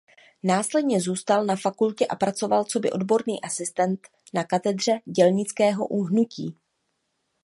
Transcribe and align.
Následně 0.43 1.01
zůstal 1.01 1.45
na 1.45 1.55
fakultě 1.55 2.07
a 2.07 2.15
pracoval 2.15 2.63
coby 2.65 2.91
odborný 2.91 3.41
asistent 3.41 3.99
na 4.33 4.43
katedře 4.43 4.91
dělnického 5.05 6.03
hnutí. 6.03 6.57